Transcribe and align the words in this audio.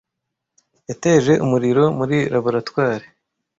yateje 0.89 1.33
umuriro 1.45 1.83
muri 1.97 2.17
laboratoire 2.33 3.05